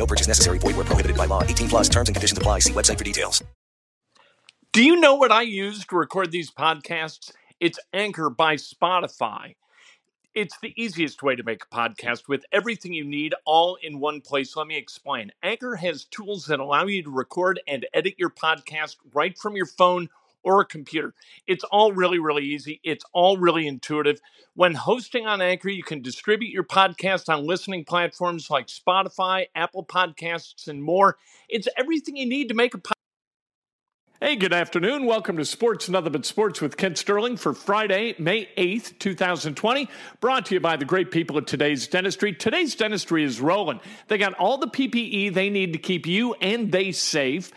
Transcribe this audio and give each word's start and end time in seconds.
No 0.00 0.06
purchase 0.06 0.26
necessary. 0.26 0.56
Void 0.58 0.76
where 0.76 0.86
prohibited 0.86 1.18
by 1.18 1.26
law. 1.26 1.42
18 1.42 1.68
plus 1.68 1.88
terms 1.90 2.08
and 2.08 2.16
conditions 2.16 2.38
apply. 2.38 2.60
See 2.60 2.72
website 2.72 2.96
for 2.96 3.04
details. 3.04 3.44
Do 4.72 4.82
you 4.82 4.98
know 4.98 5.16
what 5.16 5.30
I 5.30 5.42
use 5.42 5.84
to 5.84 5.96
record 5.96 6.32
these 6.32 6.50
podcasts? 6.50 7.32
It's 7.60 7.78
Anchor 7.92 8.30
by 8.30 8.54
Spotify. 8.54 9.56
It's 10.34 10.56
the 10.62 10.72
easiest 10.80 11.22
way 11.22 11.36
to 11.36 11.42
make 11.42 11.64
a 11.64 11.74
podcast 11.74 12.28
with 12.28 12.46
everything 12.50 12.94
you 12.94 13.04
need 13.04 13.34
all 13.44 13.76
in 13.82 14.00
one 14.00 14.22
place. 14.22 14.56
Let 14.56 14.68
me 14.68 14.78
explain. 14.78 15.32
Anchor 15.42 15.76
has 15.76 16.06
tools 16.06 16.46
that 16.46 16.60
allow 16.60 16.86
you 16.86 17.02
to 17.02 17.10
record 17.10 17.60
and 17.68 17.84
edit 17.92 18.14
your 18.16 18.30
podcast 18.30 18.96
right 19.12 19.36
from 19.36 19.54
your 19.54 19.66
phone 19.66 20.08
or 20.42 20.60
a 20.60 20.64
computer. 20.66 21.14
It's 21.46 21.64
all 21.64 21.92
really, 21.92 22.18
really 22.18 22.44
easy. 22.44 22.80
It's 22.82 23.04
all 23.12 23.36
really 23.36 23.66
intuitive. 23.66 24.20
When 24.54 24.74
hosting 24.74 25.26
on 25.26 25.40
Anchor, 25.40 25.68
you 25.68 25.82
can 25.82 26.02
distribute 26.02 26.52
your 26.52 26.64
podcast 26.64 27.32
on 27.32 27.46
listening 27.46 27.84
platforms 27.84 28.50
like 28.50 28.66
Spotify, 28.66 29.46
Apple 29.54 29.84
Podcasts, 29.84 30.68
and 30.68 30.82
more. 30.82 31.16
It's 31.48 31.68
everything 31.76 32.16
you 32.16 32.28
need 32.28 32.48
to 32.48 32.54
make 32.54 32.74
a 32.74 32.78
podcast. 32.78 32.92
Hey, 34.22 34.36
good 34.36 34.52
afternoon. 34.52 35.06
Welcome 35.06 35.38
to 35.38 35.46
Sports 35.46 35.88
Nothing 35.88 36.12
But 36.12 36.26
Sports 36.26 36.60
with 36.60 36.76
Kent 36.76 36.98
Sterling 36.98 37.38
for 37.38 37.54
Friday, 37.54 38.14
May 38.18 38.50
8th, 38.58 38.98
2020. 38.98 39.88
Brought 40.20 40.44
to 40.44 40.54
you 40.56 40.60
by 40.60 40.76
the 40.76 40.84
great 40.84 41.10
people 41.10 41.38
at 41.38 41.46
Today's 41.46 41.88
Dentistry. 41.88 42.34
Today's 42.34 42.74
Dentistry 42.74 43.24
is 43.24 43.40
rolling. 43.40 43.80
They 44.08 44.18
got 44.18 44.34
all 44.34 44.58
the 44.58 44.66
PPE 44.66 45.32
they 45.32 45.48
need 45.48 45.72
to 45.72 45.78
keep 45.78 46.06
you 46.06 46.34
and 46.34 46.70
they 46.70 46.92
safe. 46.92 47.50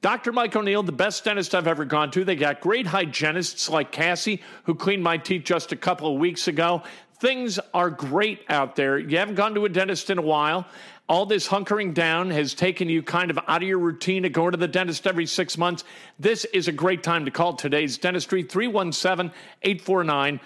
Dr. 0.00 0.30
Mike 0.30 0.54
O'Neill, 0.54 0.84
the 0.84 0.92
best 0.92 1.24
dentist 1.24 1.56
I've 1.56 1.66
ever 1.66 1.84
gone 1.84 2.12
to. 2.12 2.24
They 2.24 2.36
got 2.36 2.60
great 2.60 2.86
hygienists 2.86 3.68
like 3.68 3.90
Cassie, 3.90 4.40
who 4.62 4.76
cleaned 4.76 5.02
my 5.02 5.16
teeth 5.16 5.42
just 5.44 5.72
a 5.72 5.76
couple 5.76 6.14
of 6.14 6.20
weeks 6.20 6.46
ago. 6.46 6.84
Things 7.18 7.58
are 7.74 7.90
great 7.90 8.44
out 8.48 8.76
there. 8.76 8.96
You 8.96 9.18
haven't 9.18 9.34
gone 9.34 9.56
to 9.56 9.64
a 9.64 9.68
dentist 9.68 10.08
in 10.08 10.18
a 10.18 10.22
while. 10.22 10.68
All 11.08 11.26
this 11.26 11.48
hunkering 11.48 11.94
down 11.94 12.30
has 12.30 12.54
taken 12.54 12.88
you 12.88 13.02
kind 13.02 13.28
of 13.28 13.40
out 13.48 13.62
of 13.62 13.68
your 13.68 13.78
routine 13.78 14.24
of 14.24 14.32
going 14.32 14.52
to 14.52 14.56
the 14.56 14.68
dentist 14.68 15.04
every 15.04 15.26
six 15.26 15.58
months. 15.58 15.82
This 16.20 16.44
is 16.44 16.68
a 16.68 16.72
great 16.72 17.02
time 17.02 17.24
to 17.24 17.32
call 17.32 17.54
today's 17.54 17.98
dentistry 17.98 18.44
317 18.44 19.32
849 19.62 20.38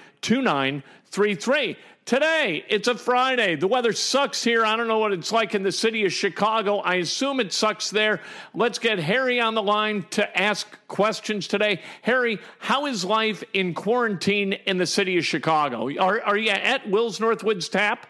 2933. 1.13 1.77
Today, 2.05 2.65
it's 2.69 2.89
a 2.89 2.97
Friday. 2.97 3.55
The 3.55 3.69
weather 3.69 3.93
sucks 3.93 4.43
here. 4.43 4.65
I 4.65 4.77
don't 4.77 4.89
know 4.89 4.99
what 4.99 5.13
it's 5.13 5.31
like 5.31 5.55
in 5.55 5.63
the 5.63 5.71
city 5.71 6.05
of 6.05 6.13
Chicago. 6.13 6.79
I 6.79 6.97
assume 6.97 7.39
it 7.39 7.53
sucks 7.53 7.91
there. 7.91 8.21
Let's 8.55 8.79
get 8.79 8.99
Harry 8.99 9.39
on 9.39 9.55
the 9.55 9.63
line 9.63 10.05
to 10.11 10.41
ask 10.41 10.67
questions 10.89 11.47
today. 11.47 11.81
Harry, 12.01 12.39
how 12.59 12.87
is 12.87 13.05
life 13.05 13.45
in 13.53 13.75
quarantine 13.75 14.55
in 14.55 14.79
the 14.79 14.87
city 14.87 15.19
of 15.19 15.25
Chicago? 15.25 15.97
Are, 15.99 16.21
are 16.23 16.37
you 16.37 16.51
at 16.51 16.89
Will's 16.89 17.21
Northwoods 17.21 17.71
Tap? 17.71 18.07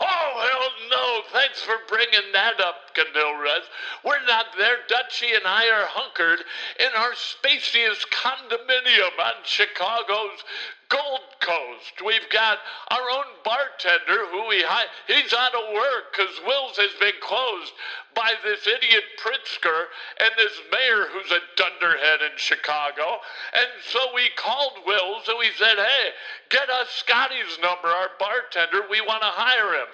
Oh, 0.00 0.04
hell 0.06 0.68
no. 0.90 1.22
Thanks 1.32 1.62
for 1.62 1.74
bringing 1.88 2.32
that 2.32 2.60
up, 2.60 2.94
Canilres. 2.94 3.64
We're 4.04 4.24
not 4.26 4.46
there. 4.56 4.78
Dutchie 4.88 5.34
and 5.36 5.46
I 5.46 5.68
are 5.70 5.86
hunkered 5.86 6.40
in 6.80 6.88
our 6.96 7.14
spacious 7.14 8.04
condominium 8.10 9.18
on 9.18 9.34
Chicago's 9.44 10.42
Gold 10.88 11.28
Coast. 11.40 12.00
We've 12.04 12.28
got 12.32 12.58
our 12.88 13.10
own 13.10 13.28
bartender 13.44 14.24
who 14.32 14.48
we 14.48 14.62
hi- 14.64 14.88
he's 15.06 15.34
out 15.34 15.54
of 15.54 15.74
work 15.74 16.16
because 16.16 16.32
Will's 16.46 16.78
has 16.78 16.92
been 16.98 17.20
closed 17.20 17.72
by 18.14 18.32
this 18.42 18.66
idiot 18.66 19.04
Pritzker 19.20 19.92
and 20.18 20.30
this 20.36 20.56
mayor 20.72 21.06
who's 21.12 21.30
a 21.30 21.44
dunderhead 21.56 22.22
in 22.22 22.36
Chicago. 22.36 23.20
And 23.52 23.68
so 23.84 24.00
we 24.14 24.30
called 24.36 24.80
Will's 24.86 25.28
and 25.28 25.38
we 25.38 25.50
said, 25.56 25.76
hey, 25.76 26.16
get 26.48 26.70
us 26.70 26.88
Scotty's 26.90 27.58
number, 27.60 27.88
our 27.88 28.10
bartender. 28.18 28.88
We 28.90 29.00
want 29.02 29.20
to 29.22 29.28
hire 29.28 29.74
him. 29.74 29.88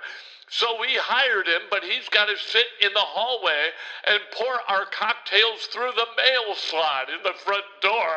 So 0.48 0.78
we 0.78 0.88
hired 0.94 1.48
him, 1.48 1.62
but 1.70 1.82
he's 1.82 2.08
got 2.10 2.26
to 2.26 2.36
sit 2.36 2.66
in 2.80 2.92
the 2.92 3.00
hallway 3.00 3.70
and 4.04 4.20
pour 4.32 4.60
our 4.68 4.86
cocktails 4.86 5.66
through 5.72 5.92
the 5.96 6.06
mail 6.16 6.54
slot 6.54 7.08
in 7.08 7.22
the 7.24 7.32
front 7.44 7.64
door. 7.80 8.16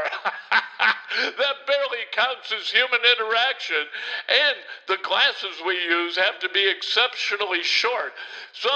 that 0.52 1.58
barely 1.66 2.04
counts 2.12 2.52
as 2.52 2.70
human 2.70 3.00
interaction. 3.16 3.88
And 4.28 4.58
the 4.88 5.00
glasses 5.04 5.56
we 5.66 5.82
use 5.84 6.18
have 6.18 6.40
to 6.40 6.50
be 6.50 6.70
exceptionally 6.70 7.64
short. 7.64 8.14
So 8.52 8.70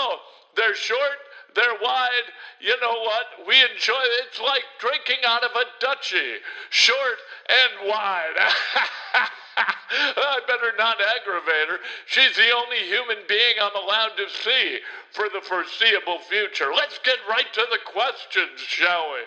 they're 0.56 0.76
short, 0.76 1.20
they're 1.54 1.80
wide. 1.82 2.28
You 2.62 2.80
know 2.82 3.02
what? 3.04 3.48
We 3.48 3.56
enjoy 3.62 4.00
it. 4.00 4.28
It's 4.28 4.40
like 4.40 4.64
drinking 4.80 5.24
out 5.28 5.44
of 5.44 5.52
a 5.52 5.86
Dutchie, 5.86 6.38
short 6.70 7.20
and 7.50 7.90
wide. 7.90 8.38
I 9.58 10.40
better 10.48 10.74
not 10.78 10.98
aggravate 11.02 11.70
her. 11.70 11.80
She's 12.06 12.36
the 12.36 12.52
only 12.56 12.78
human 12.88 13.18
being 13.28 13.56
I'm 13.62 13.76
allowed 13.76 14.16
to 14.18 14.30
see 14.30 14.80
for 15.12 15.26
the 15.34 15.42
foreseeable 15.42 16.20
future. 16.20 16.72
Let's 16.74 17.00
get 17.00 17.18
right 17.30 17.52
to 17.54 17.66
the 17.72 17.80
questions, 17.86 18.60
shall 18.60 19.12
we? 19.14 19.20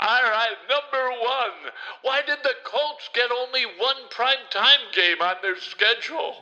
All 0.00 0.22
right, 0.22 0.56
number 0.68 1.10
one. 1.20 1.72
Why 2.02 2.22
did 2.26 2.38
the 2.42 2.54
Colts 2.64 3.10
get 3.14 3.30
only 3.30 3.64
one 3.78 3.96
prime 4.10 4.38
time 4.50 4.80
game 4.94 5.20
on 5.20 5.36
their 5.42 5.58
schedule? 5.58 6.36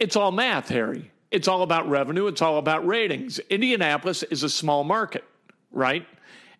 It's 0.00 0.16
all 0.16 0.32
math, 0.32 0.68
Harry. 0.68 1.10
It's 1.30 1.48
all 1.48 1.62
about 1.62 1.88
revenue. 1.88 2.26
It's 2.26 2.42
all 2.42 2.58
about 2.58 2.86
ratings. 2.86 3.38
Indianapolis 3.50 4.22
is 4.24 4.42
a 4.42 4.48
small 4.48 4.84
market, 4.84 5.24
right? 5.70 6.06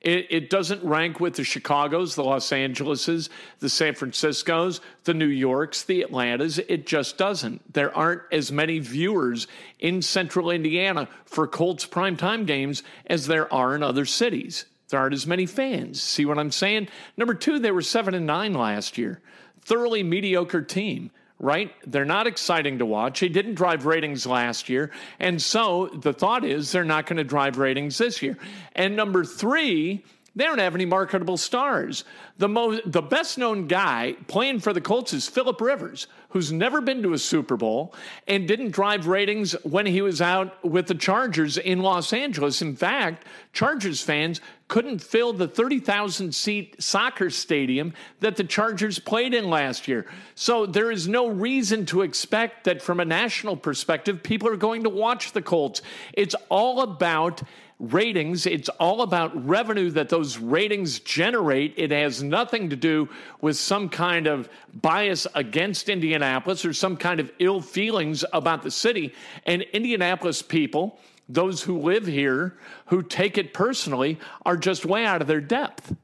It, 0.01 0.27
it, 0.31 0.51
doesn't 0.51 0.85
rank 0.85 1.21
with 1.21 1.35
the 1.35 1.43
Chicago's, 1.43 2.15
the 2.15 2.23
Los 2.23 2.51
Angeleses, 2.51 3.29
the 3.59 3.69
San 3.69 3.95
Francisco's, 3.95 4.81
the 5.05 5.15
New 5.15 5.27
York's, 5.27 5.83
the 5.83 6.03
Atlantas. 6.03 6.59
It 6.59 6.87
just 6.87 7.19
doesn't. 7.19 7.73
There 7.73 7.97
aren't 7.97 8.23
as 8.31 8.53
many 8.53 8.79
viewers 8.79 9.49
in 9.81 10.03
central 10.03 10.51
Indiana 10.51 11.09
for 11.25 11.49
Colts 11.49 11.87
primetime 11.87 12.47
games 12.47 12.83
as 13.07 13.27
there 13.27 13.53
are 13.53 13.75
in 13.75 13.83
other 13.83 14.05
cities. 14.05 14.67
There 14.89 15.01
aren't 15.01 15.15
as 15.15 15.27
many 15.27 15.47
fans. 15.47 16.01
See 16.01 16.25
what 16.25 16.39
I'm 16.39 16.53
saying? 16.53 16.89
Number 17.17 17.35
two, 17.35 17.59
they 17.59 17.73
were 17.73 17.83
seven 17.83 18.15
and 18.15 18.27
nine 18.27 18.55
last 18.55 18.99
year. 18.99 19.21
Thoroughly 19.63 20.05
mediocre 20.05 20.63
team 20.63 21.11
right? 21.39 21.73
They're 21.87 22.05
not 22.05 22.27
exciting 22.27 22.79
to 22.79 22.87
watch. 22.87 23.21
They 23.21 23.29
didn't 23.29 23.55
drive 23.55 23.85
ratings 23.85 24.27
last 24.27 24.69
year. 24.69 24.91
And 25.21 25.41
so 25.41 25.91
the 25.95 26.13
thought 26.13 26.45
is 26.45 26.73
they're 26.73 26.85
not 26.85 27.07
going 27.07 27.19
to 27.19 27.25
drive 27.25 27.59
ratings 27.59 27.99
this 27.99 28.23
year. 28.23 28.39
And 28.75 28.97
number 28.97 29.25
three, 29.25 30.05
they 30.37 30.45
don't 30.45 30.59
have 30.59 30.75
any 30.75 30.85
marketable 30.85 31.39
stars. 31.39 32.05
The 32.37 32.49
most, 32.49 32.83
the 32.85 33.01
best 33.01 33.39
known 33.39 33.67
guy 33.67 34.17
playing 34.29 34.61
for 34.61 34.75
the 34.75 34.83
Colts 34.83 35.15
is 35.15 35.27
Philip 35.27 35.59
Rivers, 35.61 36.07
who's 36.29 36.53
never 36.53 36.83
been 36.83 37.03
to 37.03 37.15
a 37.15 37.19
Super 37.19 37.57
Bowl 37.57 37.95
and 38.29 38.47
didn't 38.47 38.73
drive 38.73 39.07
ratings 39.07 39.53
when 39.65 39.87
he 39.87 40.03
was 40.03 40.21
out 40.21 40.63
with 40.63 40.89
the 40.89 40.95
Chargers 40.95 41.57
in 41.57 41.81
Los 41.81 42.13
Angeles. 42.13 42.61
In 42.61 42.77
fact, 42.77 43.25
Chargers 43.55 44.03
fans 44.03 44.43
couldn't 44.69 44.99
fill 44.99 45.33
the 45.33 45.49
30,000 45.49 46.35
seat 46.35 46.77
soccer 46.83 47.31
stadium 47.31 47.95
that 48.21 48.37
the 48.37 48.45
Chargers 48.45 48.99
played 48.99 49.33
in 49.33 49.49
last 49.49 49.89
year. 49.89 50.07
So 50.35 50.67
there 50.67 50.91
is 50.91 51.09
no 51.09 51.29
reason 51.29 51.87
to 51.87 52.03
expect 52.03 52.65
that 52.65 52.83
from 52.83 53.01
a 53.01 53.05
national 53.07 53.57
perspective, 53.57 54.23
people 54.23 54.49
are 54.49 54.57
going 54.57 54.83
to 54.83 54.91
watch 54.91 55.33
the 55.33 55.41
Colts. 55.41 55.81
It's 56.13 56.35
all 56.51 56.83
about 56.83 57.43
ratings. 57.79 58.47
It's 58.47 58.69
all 58.69 59.03
about 59.03 59.47
revenue 59.47 59.91
that 59.91 60.09
those 60.09 60.39
ratings 60.39 61.01
generate. 61.01 61.75
It 61.77 61.91
has 61.91 62.23
nothing 62.23 62.71
to 62.71 62.77
do 62.77 63.09
with 63.41 63.57
some 63.57 63.89
kind 63.89 64.27
of 64.27 64.49
bias 64.73 65.27
against 65.35 65.89
Indianapolis 65.89 66.65
or 66.65 66.73
some 66.73 66.97
kind 66.97 67.21
of 67.21 67.31
ill 67.39 67.61
feelings 67.61 68.25
about 68.33 68.63
the 68.63 68.71
city. 68.71 69.15
And 69.45 69.63
Indianapolis 69.63 70.43
people, 70.43 70.99
those 71.29 71.63
who 71.63 71.79
live 71.79 72.07
here, 72.07 72.57
who 72.87 73.03
take 73.03 73.37
it 73.37 73.53
personally, 73.53 74.19
are 74.45 74.57
just 74.57 74.87
way 74.87 75.05
out 75.05 75.21
of 75.21 75.29
their 75.29 75.41
depth. 75.41 75.95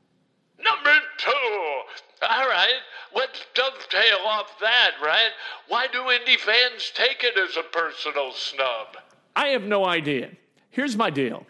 Number 0.63 0.95
two. 1.17 1.81
All 2.29 2.47
right, 2.47 2.81
let's 3.17 3.45
dovetail 3.55 4.19
off 4.27 4.59
that, 4.61 4.93
right? 5.03 5.31
Why 5.69 5.89
do 5.89 6.09
Indy 6.11 6.37
fans 6.37 6.93
take 6.95 7.25
it 7.25 7.37
as 7.37 7.57
a 7.57 7.63
personal 7.63 8.31
snub? 8.33 8.97
I 9.35 9.49
have 9.49 9.65
no 9.65 9.85
idea. 9.85 10.31
Here's 10.71 10.97
my 10.97 11.11
deal 11.11 11.47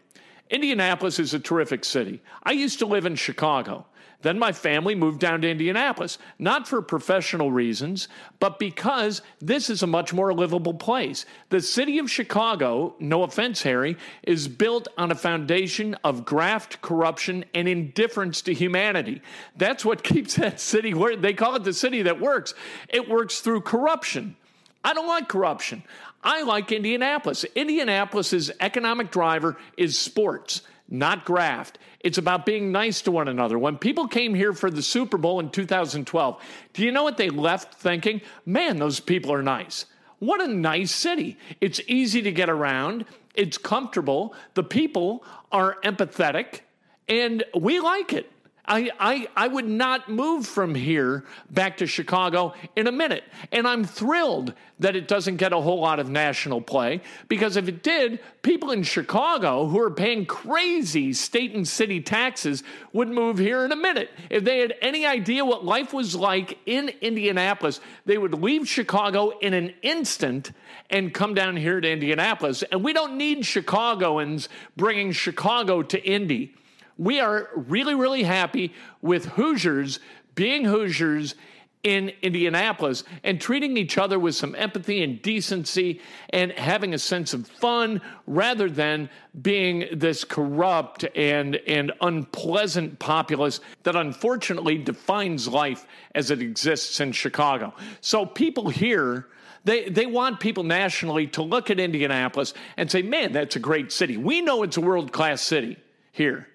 Indianapolis 0.52 1.18
is 1.18 1.32
a 1.32 1.40
terrific 1.40 1.82
city. 1.82 2.22
I 2.42 2.52
used 2.52 2.78
to 2.80 2.86
live 2.86 3.06
in 3.06 3.16
Chicago. 3.16 3.86
Then 4.20 4.38
my 4.38 4.52
family 4.52 4.94
moved 4.94 5.18
down 5.18 5.40
to 5.40 5.50
Indianapolis, 5.50 6.18
not 6.38 6.68
for 6.68 6.80
professional 6.80 7.50
reasons, 7.50 8.06
but 8.38 8.58
because 8.58 9.20
this 9.40 9.68
is 9.68 9.82
a 9.82 9.86
much 9.86 10.12
more 10.12 10.32
livable 10.32 10.74
place. 10.74 11.26
The 11.48 11.60
city 11.60 11.98
of 11.98 12.10
Chicago, 12.10 12.94
no 13.00 13.24
offense, 13.24 13.62
Harry, 13.62 13.96
is 14.22 14.46
built 14.46 14.86
on 14.96 15.10
a 15.10 15.16
foundation 15.16 15.96
of 16.04 16.24
graft, 16.24 16.82
corruption, 16.82 17.44
and 17.52 17.66
indifference 17.66 18.42
to 18.42 18.54
humanity. 18.54 19.22
That's 19.56 19.84
what 19.84 20.04
keeps 20.04 20.36
that 20.36 20.60
city 20.60 20.94
where 20.94 21.16
they 21.16 21.32
call 21.32 21.56
it 21.56 21.64
the 21.64 21.72
city 21.72 22.02
that 22.02 22.20
works. 22.20 22.54
It 22.90 23.08
works 23.08 23.40
through 23.40 23.62
corruption. 23.62 24.36
I 24.84 24.94
don't 24.94 25.08
like 25.08 25.28
corruption. 25.28 25.82
I 26.22 26.42
like 26.42 26.72
Indianapolis. 26.72 27.44
Indianapolis's 27.54 28.50
economic 28.60 29.10
driver 29.10 29.56
is 29.76 29.98
sports 29.98 30.62
not 30.92 31.24
graft. 31.24 31.78
It's 32.00 32.18
about 32.18 32.44
being 32.44 32.70
nice 32.70 33.00
to 33.02 33.10
one 33.10 33.26
another. 33.26 33.58
When 33.58 33.78
people 33.78 34.06
came 34.08 34.34
here 34.34 34.52
for 34.52 34.70
the 34.70 34.82
Super 34.82 35.16
Bowl 35.16 35.40
in 35.40 35.48
2012, 35.50 36.42
do 36.74 36.84
you 36.84 36.92
know 36.92 37.02
what 37.02 37.16
they 37.16 37.30
left 37.30 37.74
thinking? 37.74 38.20
Man, 38.44 38.76
those 38.76 39.00
people 39.00 39.32
are 39.32 39.42
nice. 39.42 39.86
What 40.18 40.42
a 40.42 40.46
nice 40.46 40.92
city. 40.92 41.38
It's 41.60 41.80
easy 41.88 42.22
to 42.22 42.32
get 42.32 42.50
around, 42.50 43.06
it's 43.34 43.58
comfortable, 43.58 44.34
the 44.54 44.62
people 44.62 45.24
are 45.50 45.78
empathetic, 45.82 46.60
and 47.08 47.42
we 47.58 47.80
like 47.80 48.12
it. 48.12 48.30
I, 48.64 48.90
I, 49.00 49.28
I 49.36 49.48
would 49.48 49.66
not 49.66 50.08
move 50.08 50.46
from 50.46 50.76
here 50.76 51.24
back 51.50 51.78
to 51.78 51.86
Chicago 51.86 52.54
in 52.76 52.86
a 52.86 52.92
minute. 52.92 53.24
And 53.50 53.66
I'm 53.66 53.82
thrilled 53.82 54.54
that 54.78 54.94
it 54.94 55.08
doesn't 55.08 55.36
get 55.36 55.52
a 55.52 55.60
whole 55.60 55.80
lot 55.80 55.98
of 55.98 56.08
national 56.08 56.60
play 56.60 57.00
because 57.26 57.56
if 57.56 57.66
it 57.66 57.82
did, 57.82 58.20
people 58.42 58.70
in 58.70 58.84
Chicago 58.84 59.66
who 59.66 59.80
are 59.80 59.90
paying 59.90 60.26
crazy 60.26 61.12
state 61.12 61.54
and 61.54 61.66
city 61.66 62.00
taxes 62.00 62.62
would 62.92 63.08
move 63.08 63.38
here 63.38 63.64
in 63.64 63.72
a 63.72 63.76
minute. 63.76 64.10
If 64.30 64.44
they 64.44 64.60
had 64.60 64.74
any 64.80 65.06
idea 65.06 65.44
what 65.44 65.64
life 65.64 65.92
was 65.92 66.14
like 66.14 66.56
in 66.64 66.90
Indianapolis, 67.00 67.80
they 68.06 68.16
would 68.16 68.34
leave 68.34 68.68
Chicago 68.68 69.30
in 69.40 69.54
an 69.54 69.74
instant 69.82 70.52
and 70.88 71.12
come 71.12 71.34
down 71.34 71.56
here 71.56 71.80
to 71.80 71.90
Indianapolis. 71.90 72.62
And 72.70 72.84
we 72.84 72.92
don't 72.92 73.16
need 73.16 73.44
Chicagoans 73.44 74.48
bringing 74.76 75.10
Chicago 75.10 75.82
to 75.82 76.00
Indy 76.00 76.54
we 76.98 77.20
are 77.20 77.48
really, 77.54 77.94
really 77.94 78.22
happy 78.22 78.72
with 79.00 79.26
Hoosiers 79.26 79.98
being 80.34 80.64
Hoosiers 80.64 81.34
in 81.82 82.12
Indianapolis 82.22 83.02
and 83.24 83.40
treating 83.40 83.76
each 83.76 83.98
other 83.98 84.18
with 84.18 84.36
some 84.36 84.54
empathy 84.54 85.02
and 85.02 85.20
decency 85.20 86.00
and 86.30 86.52
having 86.52 86.94
a 86.94 86.98
sense 86.98 87.34
of 87.34 87.46
fun 87.46 88.00
rather 88.26 88.70
than 88.70 89.10
being 89.40 89.86
this 89.92 90.22
corrupt 90.22 91.04
and, 91.16 91.56
and 91.66 91.92
unpleasant 92.00 92.98
populace 93.00 93.60
that 93.82 93.96
unfortunately 93.96 94.78
defines 94.78 95.48
life 95.48 95.86
as 96.14 96.30
it 96.30 96.40
exists 96.40 97.00
in 97.00 97.12
Chicago. 97.12 97.74
So 98.00 98.26
people 98.26 98.68
here. 98.68 99.26
They, 99.64 99.88
they 99.88 100.06
want 100.06 100.40
people 100.40 100.64
nationally 100.64 101.28
to 101.28 101.42
look 101.42 101.70
at 101.70 101.78
Indianapolis 101.78 102.52
and 102.76 102.90
say, 102.90 103.00
man, 103.00 103.30
that's 103.32 103.54
a 103.54 103.60
great 103.60 103.92
city. 103.92 104.16
We 104.16 104.40
know 104.40 104.64
it's 104.64 104.76
a 104.76 104.80
world 104.80 105.12
class 105.12 105.40
city 105.40 105.76
here. 106.10 106.48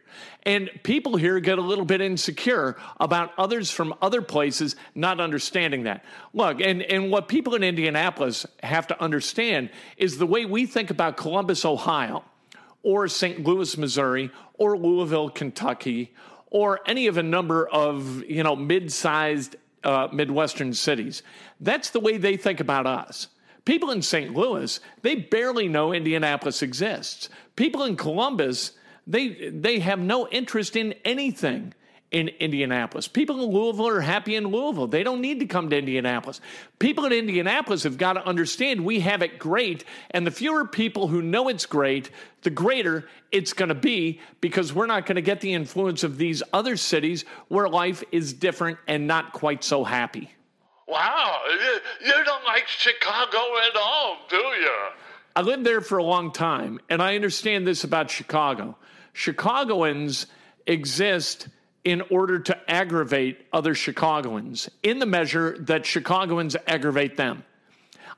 And 0.44 0.70
people 0.84 1.18
here 1.18 1.40
get 1.40 1.58
a 1.58 1.62
little 1.62 1.86
bit 1.86 2.02
insecure 2.02 2.78
about 3.00 3.34
others 3.38 3.72
from 3.72 3.94
other 4.02 4.22
places 4.22 4.76
not 4.96 5.20
understanding 5.20 5.84
that. 5.84 6.06
Look, 6.34 6.62
and, 6.62 6.82
and 6.82 7.12
what 7.12 7.28
people 7.28 7.56
in 7.56 7.64
Indianapolis 7.64 8.46
have 8.64 8.88
to 8.88 9.02
understand 9.02 9.70
is 9.98 10.18
the 10.18 10.26
way 10.26 10.46
we 10.46 10.66
think 10.66 10.90
about 10.90 11.18
Columbus, 11.18 11.66
Ohio, 11.66 12.24
or 12.84 13.08
St. 13.08 13.44
Louis, 13.44 13.78
Missouri, 13.78 14.32
or 14.54 14.78
Louisville, 14.78 15.30
Kentucky, 15.30 16.14
or 16.50 16.80
any 16.86 17.08
of 17.08 17.18
a 17.18 17.24
number 17.24 17.68
of, 17.68 18.24
you 18.24 18.44
know, 18.44 18.56
mid-sized 18.56 19.56
uh, 19.84 20.08
Midwestern 20.12 20.74
cities. 20.74 21.24
That's 21.60 21.90
the 21.90 22.00
way 22.00 22.18
they 22.18 22.38
think 22.38 22.60
about 22.60 22.88
us. 22.88 23.28
People 23.66 23.92
in 23.92 24.02
St. 24.02 24.34
Louis, 24.34 24.80
they 25.02 25.16
barely 25.16 25.68
know 25.68 25.92
Indianapolis 25.92 26.62
exists. 26.62 27.28
People 27.58 27.84
in 27.84 27.98
Columbus, 27.98 28.72
they 29.08 29.50
they 29.50 29.80
have 29.80 30.00
no 30.00 30.28
interest 30.28 30.76
in 30.76 30.94
anything 31.06 31.74
in 32.10 32.30
Indianapolis. 32.30 33.08
People 33.08 33.44
in 33.44 33.52
Louisville 33.52 33.88
are 33.88 34.00
happy 34.00 34.36
in 34.36 34.46
Louisville. 34.46 34.88
They 34.88 35.04
don't 35.04 35.20
need 35.20 35.42
to 35.42 35.46
come 35.46 35.70
to 35.70 35.78
Indianapolis. 35.78 36.40
People 36.80 37.06
in 37.06 37.12
Indianapolis 37.12 37.84
have 37.84 37.98
got 37.98 38.14
to 38.14 38.26
understand 38.26 38.86
we 38.86 39.02
have 39.02 39.22
it 39.22 39.38
great, 39.38 39.84
and 40.12 40.26
the 40.26 40.32
fewer 40.32 40.66
people 40.66 41.08
who 41.08 41.22
know 41.22 41.50
it's 41.50 41.66
great, 41.66 42.10
the 42.44 42.50
greater 42.50 43.08
it's 43.32 43.52
going 43.52 43.70
to 43.70 43.76
be 43.76 44.22
because 44.40 44.74
we're 44.74 44.86
not 44.86 45.06
going 45.06 45.18
to 45.18 45.22
get 45.22 45.42
the 45.42 45.54
influence 45.54 46.04
of 46.04 46.18
these 46.18 46.42
other 46.54 46.78
cities 46.78 47.26
where 47.50 47.68
life 47.68 48.04
is 48.12 48.32
different 48.34 48.78
and 48.88 49.06
not 49.06 49.34
quite 49.34 49.64
so 49.64 49.84
happy. 49.84 50.32
Wow, 50.88 51.40
you 52.06 52.24
don't 52.24 52.46
like 52.46 52.68
Chicago 52.68 53.38
at 53.70 53.76
all, 53.76 54.18
do 54.30 54.38
you? 54.38 54.78
I 55.36 55.42
lived 55.42 55.66
there 55.66 55.82
for 55.82 55.98
a 55.98 56.04
long 56.04 56.32
time, 56.32 56.80
and 56.90 57.02
I 57.02 57.16
understand 57.16 57.68
this 57.68 57.84
about 57.84 58.10
Chicago. 58.10 58.78
Chicagoans 59.18 60.28
exist 60.68 61.48
in 61.84 62.04
order 62.12 62.38
to 62.38 62.70
aggravate 62.70 63.44
other 63.52 63.74
Chicagoans 63.74 64.70
in 64.84 65.00
the 65.00 65.08
measure 65.08 65.58
that 65.62 65.88
Chicagoans 65.88 66.56
aggravate 66.68 67.18
them. 67.18 67.44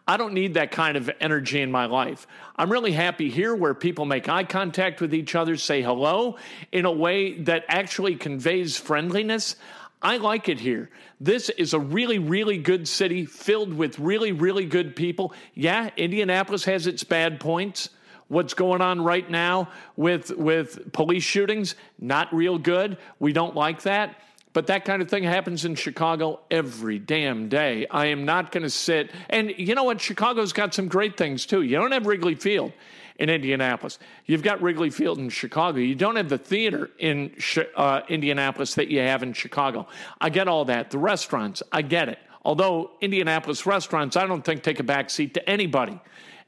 I 0.06 0.18
don't 0.18 0.34
need 0.34 0.56
that 0.56 0.72
kind 0.72 0.98
of 0.98 1.10
energy 1.22 1.62
in 1.62 1.72
my 1.72 1.86
life. 1.86 2.28
I'm 2.57 2.69
really 2.69 2.92
happy 2.92 3.30
here 3.30 3.56
where 3.56 3.74
people 3.74 4.04
make 4.04 4.28
eye 4.28 4.44
contact 4.44 5.00
with 5.00 5.13
each 5.13 5.36
other, 5.36 5.56
say 5.56 5.81
hello 5.81 6.36
in 6.74 6.84
a 6.84 6.92
way 6.92 7.40
that 7.44 7.63
actually 7.69 8.18
conveys 8.18 8.75
friendliness. 8.75 9.56
I 10.01 10.18
like 10.18 10.50
it 10.50 10.60
here. 10.60 10.90
This 11.22 11.48
is 11.48 11.74
a 11.74 11.80
really, 11.80 12.19
really 12.19 12.57
good 12.57 12.90
city 12.90 13.25
filled 13.25 13.74
with 13.74 14.00
really, 14.00 14.34
really 14.34 14.66
good 14.66 14.98
people. 14.98 15.34
Yeah, 15.54 15.92
Indianapolis 15.96 16.66
has 16.66 16.88
its 16.88 17.06
bad 17.06 17.40
points 17.40 17.90
what's 18.29 18.53
going 18.53 18.81
on 18.81 19.03
right 19.03 19.29
now 19.29 19.69
with 19.95 20.31
with 20.31 20.91
police 20.93 21.23
shootings 21.23 21.75
not 21.99 22.33
real 22.33 22.57
good 22.57 22.97
we 23.19 23.33
don't 23.33 23.55
like 23.55 23.81
that 23.81 24.15
but 24.51 24.67
that 24.67 24.83
kind 24.83 25.01
of 25.01 25.09
thing 25.09 25.24
happens 25.24 25.63
in 25.63 25.75
Chicago 25.75 26.39
every 26.50 26.98
damn 26.98 27.50
day. 27.50 27.86
I 27.89 28.07
am 28.07 28.25
not 28.25 28.51
going 28.51 28.63
to 28.63 28.69
sit. 28.69 29.12
And 29.29 29.53
you 29.57 29.75
know 29.75 29.83
what? 29.83 30.01
Chicago's 30.01 30.53
got 30.53 30.74
some 30.74 30.88
great 30.88 31.17
things 31.17 31.45
too. 31.45 31.62
You 31.62 31.75
don't 31.77 31.91
have 31.91 32.07
Wrigley 32.07 32.33
Field 32.33 32.74
in 33.19 33.29
Indianapolis. 33.29 34.00
You've 34.25 34.41
got 34.41 34.62
Wrigley 34.62 34.89
Field 34.89 35.19
in 35.19 35.29
Chicago. 35.29 35.77
You 35.77 35.93
don't 35.93 36.15
have 36.15 36.29
the 36.29 36.38
theater 36.38 36.89
in 36.98 37.36
uh, 37.75 38.01
Indianapolis 38.07 38.74
that 38.75 38.88
you 38.88 39.00
have 39.01 39.21
in 39.21 39.33
Chicago. 39.33 39.88
I 40.19 40.29
get 40.29 40.48
all 40.48 40.65
that. 40.65 40.89
The 40.89 40.98
restaurants, 40.98 41.62
I 41.71 41.83
get 41.83 42.09
it. 42.09 42.19
Although 42.43 42.91
Indianapolis 43.01 43.65
restaurants, 43.65 44.15
I 44.15 44.25
don't 44.25 44.43
think 44.43 44.63
take 44.63 44.79
a 44.79 44.83
back 44.83 45.09
seat 45.09 45.36
to 45.36 45.48
anybody 45.48 46.00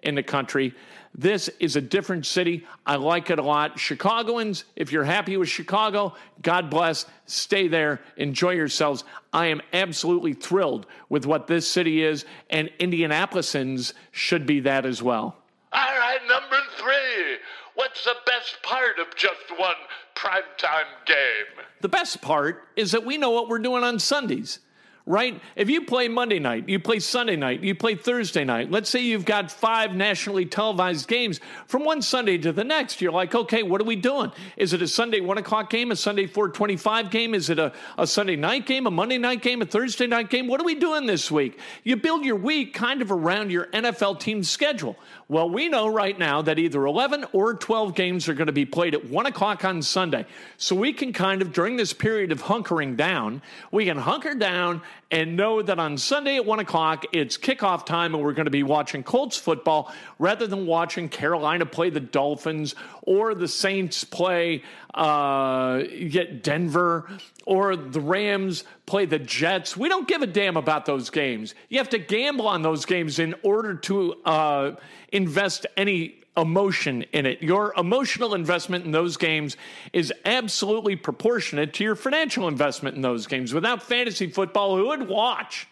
in 0.02 0.16
the 0.16 0.24
country. 0.24 0.74
This 1.14 1.50
is 1.60 1.76
a 1.76 1.82
different 1.82 2.26
city. 2.26 2.66
I 2.86 2.96
like 2.96 3.30
it 3.30 3.38
a 3.38 3.44
lot. 3.44 3.78
Chicagoans, 3.78 4.64
if 4.76 4.92
you're 4.92 5.04
happy 5.04 5.36
with 5.36 5.50
Chicago, 5.50 6.16
God 6.42 6.70
bless. 6.70 7.06
Stay 7.26 7.68
there. 7.68 8.00
Enjoy 8.16 8.52
yourselves. 8.52 9.04
I 9.34 9.48
am 9.48 9.62
absolutely 9.74 10.34
thrilled 10.34 10.86
with 11.10 11.26
what 11.26 11.48
this 11.48 11.68
city 11.68 12.04
is, 12.04 12.26
and 12.50 12.70
Indianapolisans 12.80 13.94
should 14.12 14.46
be 14.46 14.62
that 14.62 14.86
as 14.86 15.04
well. 15.04 15.36
All 15.74 15.82
right, 16.00 16.20
number 16.28 16.58
three. 16.78 17.38
What's 17.76 18.04
the 18.04 18.16
best 18.26 18.62
part 18.64 19.00
of 19.00 19.14
just 19.16 19.52
one 19.58 19.76
primetime 20.16 20.88
game? 21.06 21.66
The 21.82 21.90
best 21.90 22.22
part 22.22 22.68
is 22.76 22.92
that 22.92 23.06
we 23.06 23.18
know 23.18 23.32
what 23.32 23.50
we're 23.50 23.60
doing 23.60 23.84
on 23.84 24.00
Sundays 24.00 24.60
right? 25.06 25.42
If 25.56 25.70
you 25.70 25.82
play 25.82 26.08
Monday 26.08 26.40
night, 26.40 26.70
you 26.70 26.80
play 26.80 27.00
Sunday 27.00 27.36
night, 27.36 27.64
you 27.64 27.74
play 27.74 27.96
Thursday 27.96 28.44
night, 28.44 28.70
let's 28.70 28.90
say 28.90 29.00
you've 29.00 29.26
got 29.26 29.52
five 29.52 29.96
nationally 29.96 30.46
televised 30.46 31.08
games 31.08 31.40
from 31.68 31.84
one 31.84 32.02
Sunday 32.02 32.38
to 32.38 32.52
the 32.52 32.64
next, 32.64 33.02
you're 33.02 33.12
like, 33.12 33.34
okay, 33.34 33.64
what 33.64 33.82
are 33.82 33.86
we 33.86 33.96
doing? 33.96 34.32
Is 34.58 34.74
it 34.74 34.82
a 34.82 34.88
Sunday 34.88 35.20
one 35.20 35.38
o'clock 35.38 35.70
game, 35.70 35.92
a 35.92 35.96
Sunday 35.96 36.28
425 36.28 37.10
game? 37.10 37.34
Is 37.34 37.50
it 37.50 37.58
a, 37.58 37.74
a 37.98 38.06
Sunday 38.06 38.36
night 38.36 38.66
game, 38.66 38.86
a 38.86 38.92
Monday 38.92 39.18
night 39.18 39.42
game, 39.42 39.62
a 39.62 39.66
Thursday 39.66 40.08
night 40.08 40.30
game? 40.30 40.48
What 40.48 40.62
are 40.62 40.66
we 40.66 40.76
doing 40.76 41.06
this 41.06 41.32
week? 41.32 41.60
You 41.84 41.96
build 41.96 42.24
your 42.24 42.36
week 42.36 42.74
kind 42.74 43.02
of 43.02 43.12
around 43.12 43.52
your 43.52 43.66
NFL 43.68 44.20
team's 44.20 44.50
schedule. 44.50 44.98
Well, 45.28 45.50
we 45.50 45.70
know 45.70 45.88
right 45.88 46.18
now 46.18 46.42
that 46.42 46.60
either 46.60 46.86
11 46.86 47.26
or 47.32 47.54
12 47.54 47.96
games 47.96 48.28
are 48.28 48.34
going 48.34 48.48
to 48.48 48.54
be 48.54 48.66
played 48.66 48.94
at 48.94 49.10
1 49.10 49.26
o'clock 49.26 49.64
on 49.64 49.82
Sunday. 49.82 50.26
So 50.58 50.76
we 50.76 50.94
can 50.94 51.14
kind 51.14 51.42
of, 51.42 51.54
during 51.54 51.78
this 51.78 51.94
period 51.94 52.32
of 52.32 52.44
hunkering 52.44 52.98
down, 52.98 53.42
we 53.72 53.86
can 53.86 53.98
hunker 53.98 54.36
down 54.36 54.82
and 55.12 55.36
know 55.36 55.62
that 55.62 55.78
on 55.78 55.98
Sunday 55.98 56.38
at 56.38 56.46
1 56.46 56.60
o'clock, 56.60 57.06
it's 57.12 57.38
kickoff 57.38 57.86
time, 57.86 58.16
and 58.16 58.24
we're 58.24 58.34
going 58.34 58.46
to 58.46 58.52
be 58.52 58.64
watching 58.64 59.04
Colts 59.04 59.38
football 59.38 59.92
rather 60.20 60.48
than 60.48 60.66
watching 60.66 61.10
Carolina 61.10 61.66
play 61.66 61.90
the 61.90 62.00
Dolphins 62.00 62.76
or 63.02 63.36
the 63.36 63.48
Saints 63.48 64.04
play 64.04 64.64
uh, 64.94 65.80
get 65.80 66.44
Denver 66.44 67.10
or 67.46 67.76
the 67.76 68.00
Rams 68.00 68.64
play 68.86 69.06
the 69.06 69.20
Jets. 69.20 69.76
We 69.76 69.90
don't 69.90 70.08
give 70.08 70.22
a 70.22 70.28
damn 70.28 70.56
about 70.56 70.86
those 70.86 71.10
games. 71.10 71.56
You 71.70 71.80
have 71.80 71.90
to 71.90 72.00
gamble 72.00 72.48
on 72.48 72.62
those 72.62 72.86
games 72.86 73.20
in 73.20 73.36
order 73.44 73.76
to 73.76 74.14
uh, 74.24 74.76
invest 75.12 75.66
any 75.76 76.21
emotion 76.38 77.04
in 77.12 77.26
it. 77.26 77.42
Your 77.42 77.74
emotional 77.78 78.34
investment 78.34 78.86
in 78.86 78.92
those 78.92 79.18
games 79.18 79.58
is 79.92 80.14
absolutely 80.26 80.96
proportionate 80.96 81.74
to 81.74 81.84
your 81.84 81.96
financial 81.96 82.48
investment 82.48 82.96
in 82.96 83.02
those 83.02 83.28
games. 83.28 83.54
Without 83.54 83.84
fantasy 83.84 84.28
football, 84.28 84.78
who 84.78 84.88
would 84.88 85.08
watch, 85.08 85.68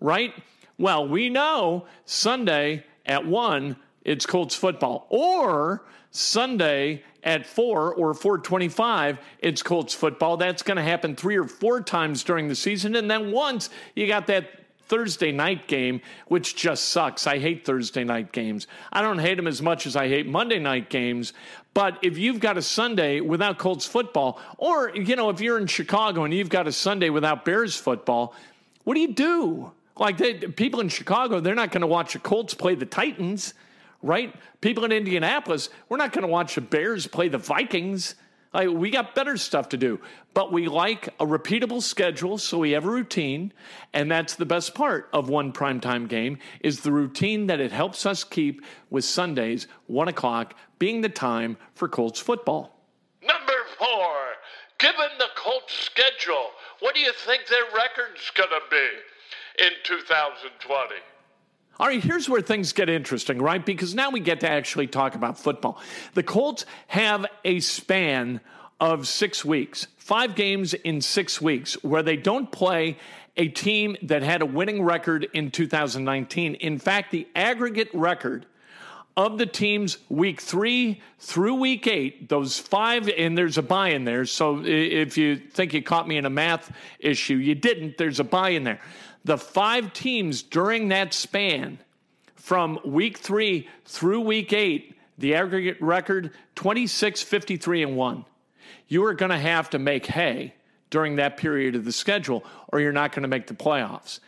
right? 0.00 0.34
Well, 0.78 1.06
we 1.06 1.28
know 1.28 1.86
Sunday 2.04 2.84
at 3.06 3.26
1 3.26 3.76
it's 4.02 4.24
Colts 4.24 4.54
football 4.54 5.06
or 5.10 5.84
Sunday 6.10 7.02
at 7.22 7.46
4 7.46 7.94
or 7.94 8.14
425 8.14 9.18
it's 9.40 9.62
Colts 9.62 9.94
football. 9.94 10.36
That's 10.36 10.62
going 10.62 10.76
to 10.76 10.82
happen 10.82 11.14
3 11.14 11.36
or 11.36 11.46
4 11.46 11.82
times 11.82 12.24
during 12.24 12.48
the 12.48 12.54
season 12.54 12.96
and 12.96 13.10
then 13.10 13.30
once 13.30 13.68
you 13.94 14.06
got 14.06 14.26
that 14.28 14.59
Thursday 14.90 15.30
night 15.30 15.68
game, 15.68 16.02
which 16.26 16.56
just 16.56 16.88
sucks. 16.88 17.28
I 17.28 17.38
hate 17.38 17.64
Thursday 17.64 18.02
night 18.02 18.32
games. 18.32 18.66
I 18.92 19.00
don't 19.02 19.20
hate 19.20 19.36
them 19.36 19.46
as 19.46 19.62
much 19.62 19.86
as 19.86 19.94
I 19.94 20.08
hate 20.08 20.26
Monday 20.26 20.58
night 20.58 20.90
games. 20.90 21.32
But 21.72 21.98
if 22.02 22.18
you've 22.18 22.40
got 22.40 22.58
a 22.58 22.62
Sunday 22.62 23.20
without 23.20 23.56
Colts 23.56 23.86
football, 23.86 24.40
or, 24.58 24.90
you 24.94 25.14
know, 25.14 25.30
if 25.30 25.40
you're 25.40 25.58
in 25.58 25.68
Chicago 25.68 26.24
and 26.24 26.34
you've 26.34 26.48
got 26.48 26.66
a 26.66 26.72
Sunday 26.72 27.08
without 27.08 27.44
Bears 27.44 27.76
football, 27.76 28.34
what 28.82 28.94
do 28.94 29.00
you 29.00 29.14
do? 29.14 29.70
Like, 29.96 30.18
they, 30.18 30.34
people 30.34 30.80
in 30.80 30.88
Chicago, 30.88 31.38
they're 31.38 31.54
not 31.54 31.70
going 31.70 31.82
to 31.82 31.86
watch 31.86 32.14
the 32.14 32.18
Colts 32.18 32.54
play 32.54 32.74
the 32.74 32.84
Titans, 32.84 33.54
right? 34.02 34.34
People 34.60 34.84
in 34.84 34.90
Indianapolis, 34.90 35.68
we're 35.88 35.98
not 35.98 36.12
going 36.12 36.22
to 36.22 36.28
watch 36.28 36.56
the 36.56 36.62
Bears 36.62 37.06
play 37.06 37.28
the 37.28 37.38
Vikings. 37.38 38.16
Like, 38.52 38.68
we 38.68 38.90
got 38.90 39.14
better 39.14 39.36
stuff 39.36 39.68
to 39.68 39.76
do, 39.76 40.00
but 40.34 40.52
we 40.52 40.66
like 40.66 41.08
a 41.20 41.26
repeatable 41.26 41.80
schedule, 41.80 42.36
so 42.36 42.58
we 42.58 42.72
have 42.72 42.84
a 42.84 42.90
routine, 42.90 43.52
and 43.92 44.10
that's 44.10 44.34
the 44.34 44.44
best 44.44 44.74
part 44.74 45.08
of 45.12 45.28
one 45.28 45.52
primetime 45.52 46.08
game 46.08 46.38
is 46.60 46.80
the 46.80 46.90
routine 46.90 47.46
that 47.46 47.60
it 47.60 47.70
helps 47.70 48.06
us 48.06 48.24
keep 48.24 48.64
with 48.90 49.04
Sundays, 49.04 49.68
one 49.86 50.08
o'clock 50.08 50.54
being 50.80 51.00
the 51.00 51.08
time 51.08 51.58
for 51.74 51.88
Colts 51.88 52.18
football. 52.18 52.76
Number 53.22 53.52
four, 53.78 54.16
given 54.78 55.10
the 55.18 55.28
Colts 55.36 55.72
schedule, 55.72 56.50
what 56.80 56.96
do 56.96 57.00
you 57.00 57.12
think 57.12 57.46
their 57.46 57.66
record's 57.72 58.30
going 58.34 58.50
to 58.50 58.60
be 58.68 59.64
in 59.64 59.70
2020? 59.84 60.94
All 61.80 61.86
right, 61.86 62.04
here's 62.04 62.28
where 62.28 62.42
things 62.42 62.74
get 62.74 62.90
interesting, 62.90 63.40
right? 63.40 63.64
Because 63.64 63.94
now 63.94 64.10
we 64.10 64.20
get 64.20 64.40
to 64.40 64.50
actually 64.50 64.86
talk 64.86 65.14
about 65.14 65.38
football. 65.38 65.80
The 66.12 66.22
Colts 66.22 66.66
have 66.88 67.24
a 67.42 67.60
span 67.60 68.42
of 68.78 69.08
six 69.08 69.46
weeks, 69.46 69.86
five 69.96 70.34
games 70.34 70.74
in 70.74 71.00
six 71.00 71.40
weeks, 71.40 71.82
where 71.82 72.02
they 72.02 72.18
don't 72.18 72.52
play 72.52 72.98
a 73.38 73.48
team 73.48 73.96
that 74.02 74.22
had 74.22 74.42
a 74.42 74.46
winning 74.46 74.82
record 74.82 75.26
in 75.32 75.50
2019. 75.50 76.56
In 76.56 76.78
fact, 76.78 77.12
the 77.12 77.26
aggregate 77.34 77.88
record 77.94 78.44
of 79.16 79.38
the 79.38 79.46
teams 79.46 79.96
week 80.10 80.42
three 80.42 81.00
through 81.18 81.54
week 81.54 81.86
eight, 81.86 82.28
those 82.28 82.58
five, 82.58 83.08
and 83.08 83.38
there's 83.38 83.56
a 83.56 83.62
bye 83.62 83.88
in 83.88 84.04
there. 84.04 84.26
So 84.26 84.62
if 84.66 85.16
you 85.16 85.36
think 85.36 85.72
you 85.72 85.82
caught 85.82 86.06
me 86.06 86.18
in 86.18 86.26
a 86.26 86.30
math 86.30 86.70
issue, 86.98 87.36
you 87.36 87.54
didn't. 87.54 87.96
There's 87.96 88.20
a 88.20 88.24
bye 88.24 88.50
in 88.50 88.64
there 88.64 88.80
the 89.24 89.38
five 89.38 89.92
teams 89.92 90.42
during 90.42 90.88
that 90.88 91.14
span 91.14 91.78
from 92.36 92.78
week 92.84 93.18
three 93.18 93.68
through 93.84 94.20
week 94.20 94.52
eight, 94.52 94.96
the 95.18 95.34
aggregate 95.34 95.80
record 95.80 96.32
26, 96.54 97.22
53, 97.22 97.82
and 97.82 97.96
1. 97.96 98.24
You 98.88 99.04
are 99.04 99.14
going 99.14 99.30
to 99.30 99.38
have 99.38 99.70
to 99.70 99.78
make 99.78 100.06
hay 100.06 100.54
during 100.88 101.16
that 101.16 101.36
period 101.36 101.76
of 101.76 101.84
the 101.84 101.92
schedule, 101.92 102.44
or 102.68 102.80
you're 102.80 102.92
not 102.92 103.12
going 103.12 103.22
to 103.22 103.28
make 103.28 103.46
the 103.46 103.54
playoffs. 103.54 104.20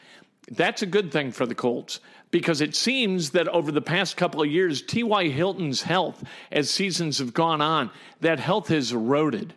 That's 0.51 0.83
a 0.83 0.87
good 0.87 1.11
thing 1.11 1.33
for 1.33 1.47
the 1.47 1.55
Colts 1.55 2.01
because 2.31 2.61
it 2.61 2.75
seems 2.75 3.31
that 3.31 3.49
over 3.49 3.71
the 3.71 3.83
past 3.83 4.17
couple 4.17 4.43
of 4.43 4.49
years, 4.49 4.83
T.Y. 4.83 5.29
Hilton's 5.29 5.83
health, 5.83 6.25
as 6.51 6.71
seasons 6.71 7.19
have 7.19 7.35
gone 7.35 7.61
on, 7.61 7.91
that 8.21 8.41
health 8.41 8.69
has 8.69 8.93
eroded. 8.93 9.55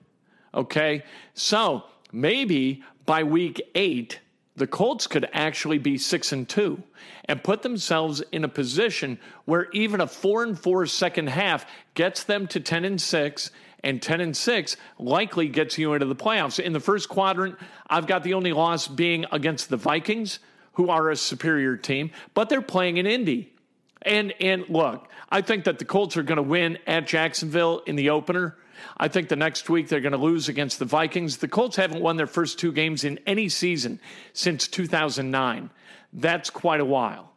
Okay? 0.53 1.03
So 1.33 1.83
maybe 2.11 2.83
by 3.05 3.23
week 3.23 3.61
eight, 3.75 4.19
the 4.55 4.67
Colts 4.67 5.07
could 5.07 5.27
actually 5.33 5.77
be 5.77 5.97
6 5.97 6.31
and 6.31 6.47
2 6.47 6.81
and 7.25 7.43
put 7.43 7.61
themselves 7.61 8.21
in 8.31 8.43
a 8.43 8.49
position 8.49 9.19
where 9.45 9.69
even 9.71 10.01
a 10.01 10.07
4 10.07 10.43
and 10.43 10.59
4 10.59 10.85
second 10.85 11.27
half 11.27 11.65
gets 11.93 12.23
them 12.23 12.47
to 12.47 12.59
10 12.59 12.85
and 12.85 13.01
6 13.01 13.51
and 13.83 14.01
10 14.01 14.21
and 14.21 14.35
6 14.35 14.77
likely 14.97 15.47
gets 15.47 15.77
you 15.77 15.93
into 15.93 16.05
the 16.05 16.15
playoffs. 16.15 16.59
In 16.59 16.73
the 16.73 16.79
first 16.79 17.09
quadrant, 17.09 17.57
I've 17.87 18.07
got 18.07 18.23
the 18.23 18.33
only 18.33 18.53
loss 18.53 18.87
being 18.87 19.25
against 19.31 19.69
the 19.69 19.77
Vikings, 19.77 20.39
who 20.73 20.89
are 20.89 21.09
a 21.09 21.15
superior 21.15 21.77
team, 21.77 22.11
but 22.33 22.49
they're 22.49 22.61
playing 22.61 22.97
in 22.97 23.05
Indy. 23.05 23.53
And 24.01 24.33
and 24.39 24.69
look, 24.69 25.07
I 25.29 25.41
think 25.41 25.63
that 25.65 25.79
the 25.79 25.85
Colts 25.85 26.15
are 26.15 26.23
going 26.23 26.37
to 26.37 26.43
win 26.43 26.77
at 26.85 27.07
Jacksonville 27.07 27.79
in 27.85 27.95
the 27.95 28.11
opener. 28.11 28.55
I 28.97 29.07
think 29.07 29.29
the 29.29 29.35
next 29.35 29.69
week 29.69 29.87
they're 29.87 30.01
going 30.01 30.11
to 30.11 30.17
lose 30.17 30.49
against 30.49 30.79
the 30.79 30.85
Vikings. 30.85 31.37
The 31.37 31.47
Colts 31.47 31.75
haven't 31.75 32.01
won 32.01 32.17
their 32.17 32.27
first 32.27 32.59
two 32.59 32.71
games 32.71 33.03
in 33.03 33.19
any 33.25 33.49
season 33.49 33.99
since 34.33 34.67
2009. 34.67 35.69
That's 36.13 36.49
quite 36.49 36.79
a 36.79 36.85
while. 36.85 37.31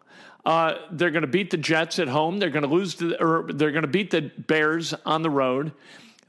Uh, 0.45 0.75
they're 0.92 1.11
going 1.11 1.23
to 1.23 1.28
beat 1.28 1.50
the 1.50 1.57
Jets 1.57 1.99
at 1.99 2.09
home. 2.09 2.38
They're 2.38 2.50
going 2.50 2.62
to 2.62 2.71
lose 2.71 2.95
to, 2.97 3.23
or 3.23 3.52
they're 3.52 3.73
going 3.73 3.83
to 3.83 3.88
beat 3.88 4.11
the 4.11 4.23
Bears 4.23 4.95
on 5.04 5.23
the 5.23 5.30
road. 5.30 5.73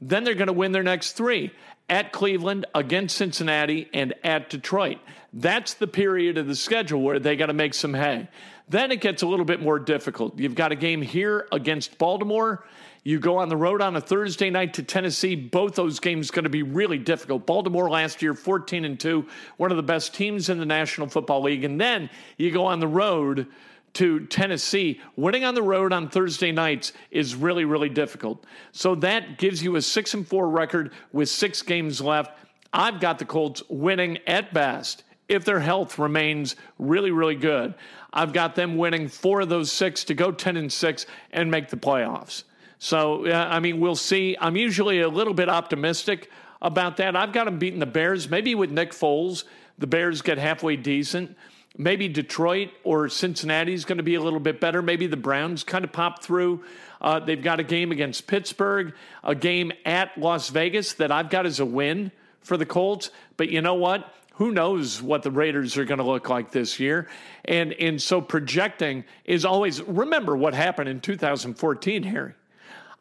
Then 0.00 0.24
they're 0.24 0.34
going 0.34 0.48
to 0.48 0.52
win 0.52 0.72
their 0.72 0.82
next 0.82 1.12
three 1.12 1.52
at 1.88 2.12
Cleveland, 2.12 2.66
against 2.74 3.16
Cincinnati, 3.16 3.88
and 3.92 4.14
at 4.22 4.48
Detroit. 4.48 4.98
That's 5.32 5.74
the 5.74 5.86
period 5.86 6.38
of 6.38 6.46
the 6.46 6.54
schedule 6.54 7.02
where 7.02 7.18
they 7.18 7.36
got 7.36 7.46
to 7.46 7.52
make 7.52 7.74
some 7.74 7.94
hay. 7.94 8.28
Then 8.68 8.92
it 8.92 9.00
gets 9.00 9.22
a 9.22 9.26
little 9.26 9.44
bit 9.44 9.60
more 9.60 9.80
difficult. 9.80 10.38
You've 10.38 10.54
got 10.54 10.70
a 10.70 10.76
game 10.76 11.02
here 11.02 11.48
against 11.50 11.98
Baltimore 11.98 12.64
you 13.02 13.18
go 13.18 13.38
on 13.38 13.48
the 13.48 13.56
road 13.56 13.80
on 13.80 13.96
a 13.96 14.00
Thursday 14.00 14.50
night 14.50 14.74
to 14.74 14.82
Tennessee. 14.82 15.34
Both 15.34 15.74
those 15.74 16.00
games 16.00 16.30
going 16.30 16.44
to 16.44 16.50
be 16.50 16.62
really 16.62 16.98
difficult. 16.98 17.46
Baltimore 17.46 17.88
last 17.88 18.20
year, 18.20 18.34
14 18.34 18.84
and 18.84 19.00
2, 19.00 19.26
one 19.56 19.70
of 19.70 19.76
the 19.76 19.82
best 19.82 20.14
teams 20.14 20.50
in 20.50 20.58
the 20.58 20.66
National 20.66 21.08
Football 21.08 21.42
League. 21.42 21.64
And 21.64 21.80
then 21.80 22.10
you 22.36 22.50
go 22.50 22.66
on 22.66 22.78
the 22.78 22.88
road 22.88 23.46
to 23.94 24.26
Tennessee. 24.26 25.00
Winning 25.16 25.44
on 25.44 25.54
the 25.54 25.62
road 25.62 25.92
on 25.92 26.08
Thursday 26.08 26.52
nights 26.52 26.92
is 27.10 27.34
really, 27.34 27.64
really 27.64 27.88
difficult. 27.88 28.44
So 28.72 28.94
that 28.96 29.38
gives 29.38 29.62
you 29.62 29.76
a 29.76 29.82
6 29.82 30.14
and 30.14 30.28
4 30.28 30.48
record 30.48 30.92
with 31.12 31.28
six 31.28 31.62
games 31.62 32.00
left. 32.00 32.38
I've 32.72 33.00
got 33.00 33.18
the 33.18 33.24
Colts 33.24 33.62
winning 33.68 34.18
at 34.26 34.52
best 34.52 35.04
if 35.28 35.44
their 35.44 35.60
health 35.60 35.98
remains 35.98 36.56
really, 36.78 37.10
really 37.10 37.34
good. 37.34 37.74
I've 38.12 38.32
got 38.32 38.56
them 38.56 38.76
winning 38.76 39.08
four 39.08 39.40
of 39.40 39.48
those 39.48 39.70
six 39.70 40.04
to 40.04 40.14
go 40.14 40.32
10 40.32 40.56
and 40.56 40.72
6 40.72 41.06
and 41.32 41.50
make 41.50 41.68
the 41.68 41.76
playoffs. 41.76 42.42
So, 42.82 43.30
I 43.30 43.60
mean, 43.60 43.78
we'll 43.78 43.94
see. 43.94 44.38
I'm 44.40 44.56
usually 44.56 45.02
a 45.02 45.08
little 45.08 45.34
bit 45.34 45.50
optimistic 45.50 46.30
about 46.62 46.96
that. 46.96 47.14
I've 47.14 47.30
got 47.30 47.44
them 47.44 47.58
beating 47.58 47.78
the 47.78 47.84
Bears. 47.84 48.30
Maybe 48.30 48.54
with 48.54 48.70
Nick 48.70 48.92
Foles, 48.92 49.44
the 49.78 49.86
Bears 49.86 50.22
get 50.22 50.38
halfway 50.38 50.76
decent. 50.76 51.36
Maybe 51.76 52.08
Detroit 52.08 52.70
or 52.82 53.10
Cincinnati 53.10 53.74
is 53.74 53.84
going 53.84 53.98
to 53.98 54.02
be 54.02 54.14
a 54.14 54.20
little 54.22 54.40
bit 54.40 54.62
better. 54.62 54.80
Maybe 54.80 55.06
the 55.06 55.18
Browns 55.18 55.62
kind 55.62 55.84
of 55.84 55.92
pop 55.92 56.22
through. 56.22 56.64
Uh, 57.02 57.20
they've 57.20 57.42
got 57.42 57.60
a 57.60 57.62
game 57.62 57.92
against 57.92 58.26
Pittsburgh, 58.26 58.94
a 59.22 59.34
game 59.34 59.72
at 59.84 60.16
Las 60.16 60.48
Vegas 60.48 60.94
that 60.94 61.12
I've 61.12 61.28
got 61.28 61.44
as 61.44 61.60
a 61.60 61.66
win 61.66 62.10
for 62.40 62.56
the 62.56 62.66
Colts. 62.66 63.10
But 63.36 63.50
you 63.50 63.60
know 63.60 63.74
what? 63.74 64.10
Who 64.36 64.52
knows 64.52 65.02
what 65.02 65.22
the 65.22 65.30
Raiders 65.30 65.76
are 65.76 65.84
going 65.84 65.98
to 65.98 66.04
look 66.04 66.30
like 66.30 66.50
this 66.50 66.80
year? 66.80 67.08
And 67.44 67.74
and 67.74 68.00
so 68.00 68.22
projecting 68.22 69.04
is 69.26 69.44
always 69.44 69.82
remember 69.82 70.34
what 70.34 70.54
happened 70.54 70.88
in 70.88 71.00
2014, 71.00 72.04
Harry. 72.04 72.32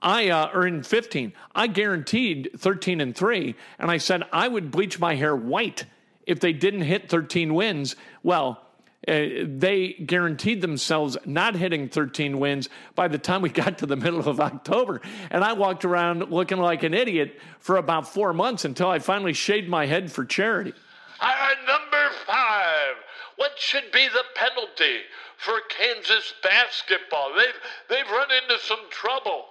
I 0.02 0.30
uh, 0.30 0.50
earned 0.54 0.88
15. 0.88 1.34
I 1.54 1.68
guaranteed 1.68 2.52
13 2.58 3.02
and 3.02 3.16
3. 3.16 3.56
And 3.78 3.92
I 3.92 3.98
said 3.98 4.24
I 4.32 4.48
would 4.48 4.72
bleach 4.72 5.00
my 5.00 5.16
hair 5.16 5.36
white 5.36 5.86
if 6.26 6.40
they 6.40 6.54
didn't 6.54 6.82
hit 6.82 7.10
13 7.10 7.54
wins. 7.54 7.96
Well, 8.24 8.62
uh, 9.08 9.46
they 9.46 9.94
guaranteed 10.06 10.62
themselves 10.62 11.18
not 11.26 11.56
hitting 11.56 11.90
13 11.90 12.40
wins 12.40 12.70
by 12.96 13.08
the 13.08 13.18
time 13.18 13.42
we 13.42 13.50
got 13.64 13.80
to 13.80 13.86
the 13.86 13.96
middle 13.96 14.28
of 14.28 14.40
October. 14.40 15.02
And 15.32 15.44
I 15.44 15.54
walked 15.54 15.84
around 15.84 16.30
looking 16.32 16.60
like 16.60 16.84
an 16.84 16.94
idiot 16.94 17.40
for 17.60 17.78
about 17.78 18.08
four 18.08 18.34
months 18.34 18.66
until 18.66 18.90
I 18.90 19.00
finally 19.00 19.34
shaved 19.34 19.68
my 19.68 19.86
head 19.86 20.12
for 20.12 20.24
charity. 20.24 20.74
Our 21.20 21.56
number 21.68 22.14
five. 22.26 22.96
What 23.36 23.52
should 23.58 23.92
be 23.94 24.08
the 24.08 24.24
penalty 24.36 25.00
for 25.38 25.54
Kansas 25.70 26.34
basketball? 26.44 27.32
They've, 27.36 27.60
they've 27.90 28.12
run 28.12 28.28
into 28.32 28.60
some 28.60 28.80
trouble. 28.90 29.46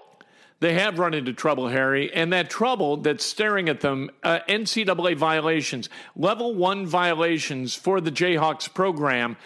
They 0.61 0.75
have 0.75 0.99
run 0.99 1.15
into 1.15 1.33
trouble, 1.33 1.69
Harry, 1.69 2.13
and 2.13 2.33
that 2.33 2.51
trouble 2.51 2.97
that's 2.97 3.25
staring 3.25 3.69
at 3.69 3.81
them, 3.81 4.11
uh, 4.25 4.41
NCAA 4.49 5.17
violations, 5.17 5.89
level 6.17 6.55
one 6.55 6.87
violations 6.87 7.75
for 7.75 8.01
the 8.01 8.11
Jayhawks 8.11 8.73
program, 8.73 9.37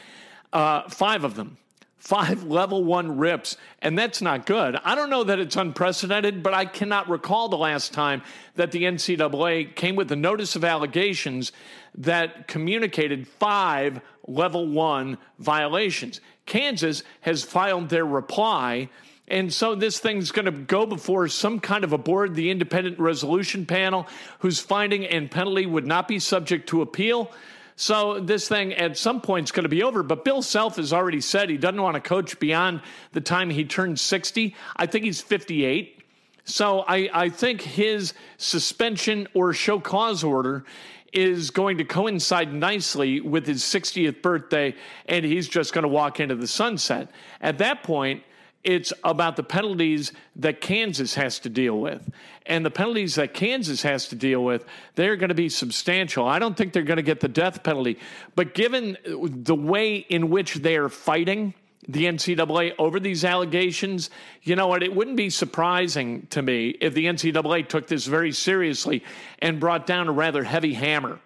uh, 0.52 0.88
five 0.88 1.24
of 1.24 1.34
them 1.34 1.58
five 2.02 2.42
level 2.58 2.82
one 2.82 3.16
rips, 3.16 3.56
and 3.80 3.96
that's 3.96 4.20
not 4.20 4.44
good. 4.44 4.76
I 4.84 4.94
don't 4.94 5.08
know 5.08 5.24
that 5.24 5.38
it's 5.38 5.56
unprecedented, 5.56 6.42
but 6.42 6.52
I 6.52 6.64
cannot 6.64 7.08
recall 7.08 7.48
the 7.48 7.56
last 7.56 7.92
time 7.92 8.22
that 8.56 8.72
the 8.72 8.82
NCAA 8.82 9.74
came 9.76 9.94
with 9.94 10.10
a 10.10 10.16
notice 10.16 10.56
of 10.56 10.64
allegations 10.64 11.52
that 11.94 12.48
communicated 12.48 13.28
five 13.28 14.00
level 14.26 14.66
one 14.66 15.18
violations. 15.38 16.20
Kansas 16.44 17.04
has 17.20 17.44
filed 17.44 17.88
their 17.88 18.04
reply. 18.04 18.88
And 19.28 19.52
so 19.52 19.74
this 19.74 19.98
thing's 19.98 20.32
going 20.32 20.46
to 20.46 20.50
go 20.52 20.84
before 20.84 21.28
some 21.28 21.60
kind 21.60 21.84
of 21.84 21.92
a 21.92 21.98
board, 21.98 22.34
the 22.34 22.50
independent 22.50 22.98
resolution 22.98 23.66
panel, 23.66 24.06
whose 24.40 24.60
finding 24.60 25.06
and 25.06 25.30
penalty 25.30 25.64
would 25.64 25.86
not 25.86 26.08
be 26.08 26.18
subject 26.18 26.68
to 26.70 26.82
appeal. 26.82 27.32
So 27.76 28.20
this 28.20 28.48
thing 28.48 28.74
at 28.74 28.98
some 28.98 29.20
point 29.20 29.48
is 29.48 29.52
going 29.52 29.64
to 29.64 29.68
be 29.68 29.82
over. 29.82 30.02
But 30.02 30.24
Bill 30.24 30.42
Self 30.42 30.76
has 30.76 30.92
already 30.92 31.20
said 31.20 31.48
he 31.48 31.56
doesn't 31.56 31.80
want 31.80 31.94
to 31.94 32.00
coach 32.00 32.38
beyond 32.38 32.82
the 33.12 33.20
time 33.20 33.48
he 33.48 33.64
turns 33.64 34.00
60. 34.00 34.54
I 34.76 34.86
think 34.86 35.04
he's 35.04 35.20
58. 35.20 36.00
So 36.44 36.80
I, 36.80 37.08
I 37.12 37.28
think 37.28 37.62
his 37.62 38.14
suspension 38.36 39.28
or 39.32 39.52
show 39.52 39.78
cause 39.78 40.24
order 40.24 40.64
is 41.12 41.50
going 41.50 41.78
to 41.78 41.84
coincide 41.84 42.52
nicely 42.52 43.20
with 43.20 43.46
his 43.46 43.62
60th 43.62 44.22
birthday, 44.22 44.74
and 45.06 45.24
he's 45.24 45.46
just 45.46 45.72
going 45.72 45.82
to 45.82 45.88
walk 45.88 46.20
into 46.20 46.34
the 46.34 46.46
sunset. 46.46 47.10
At 47.40 47.58
that 47.58 47.82
point, 47.82 48.22
it's 48.64 48.92
about 49.02 49.36
the 49.36 49.42
penalties 49.42 50.12
that 50.36 50.60
Kansas 50.60 51.14
has 51.14 51.38
to 51.40 51.48
deal 51.48 51.78
with. 51.80 52.08
And 52.46 52.64
the 52.64 52.70
penalties 52.70 53.16
that 53.16 53.34
Kansas 53.34 53.82
has 53.82 54.08
to 54.08 54.16
deal 54.16 54.44
with, 54.44 54.64
they're 54.94 55.16
going 55.16 55.28
to 55.28 55.34
be 55.34 55.48
substantial. 55.48 56.26
I 56.26 56.38
don't 56.38 56.56
think 56.56 56.72
they're 56.72 56.82
going 56.82 56.96
to 56.96 57.02
get 57.02 57.20
the 57.20 57.28
death 57.28 57.62
penalty. 57.62 57.98
But 58.34 58.54
given 58.54 58.96
the 59.04 59.54
way 59.54 59.96
in 59.96 60.30
which 60.30 60.54
they 60.54 60.76
are 60.76 60.88
fighting 60.88 61.54
the 61.88 62.04
NCAA 62.04 62.74
over 62.78 63.00
these 63.00 63.24
allegations, 63.24 64.10
you 64.42 64.54
know 64.54 64.68
what? 64.68 64.82
It 64.82 64.94
wouldn't 64.94 65.16
be 65.16 65.30
surprising 65.30 66.26
to 66.30 66.40
me 66.40 66.70
if 66.80 66.94
the 66.94 67.06
NCAA 67.06 67.68
took 67.68 67.88
this 67.88 68.06
very 68.06 68.32
seriously 68.32 69.02
and 69.40 69.58
brought 69.58 69.86
down 69.86 70.08
a 70.08 70.12
rather 70.12 70.44
heavy 70.44 70.74
hammer 70.74 71.18